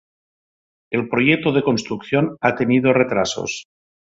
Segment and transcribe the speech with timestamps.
[0.91, 3.65] El proyecto de construcción ha tenido retrasos.